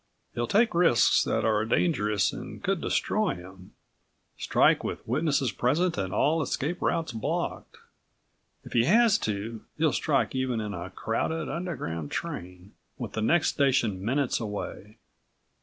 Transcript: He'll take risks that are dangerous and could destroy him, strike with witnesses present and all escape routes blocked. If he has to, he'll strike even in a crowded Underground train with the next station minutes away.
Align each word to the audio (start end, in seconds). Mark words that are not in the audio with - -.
He'll 0.33 0.47
take 0.47 0.73
risks 0.73 1.21
that 1.25 1.45
are 1.45 1.63
dangerous 1.63 2.33
and 2.33 2.63
could 2.63 2.81
destroy 2.81 3.35
him, 3.35 3.73
strike 4.35 4.83
with 4.83 5.07
witnesses 5.07 5.51
present 5.51 5.95
and 5.95 6.11
all 6.11 6.41
escape 6.41 6.81
routes 6.81 7.11
blocked. 7.11 7.77
If 8.63 8.73
he 8.73 8.85
has 8.85 9.19
to, 9.19 9.61
he'll 9.77 9.93
strike 9.93 10.33
even 10.33 10.59
in 10.59 10.73
a 10.73 10.89
crowded 10.89 11.49
Underground 11.49 12.09
train 12.09 12.73
with 12.97 13.11
the 13.13 13.21
next 13.21 13.49
station 13.49 14.03
minutes 14.03 14.39
away. 14.39 14.97